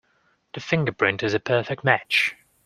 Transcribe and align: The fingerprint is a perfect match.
The 0.55 0.61
fingerprint 0.61 1.21
is 1.21 1.35
a 1.35 1.39
perfect 1.39 1.83
match. 1.83 2.35